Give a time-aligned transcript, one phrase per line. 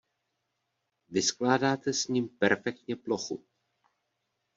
[1.09, 3.43] Vyskládáte s ním perfektně plochu.